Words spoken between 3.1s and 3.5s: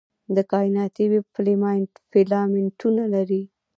لري.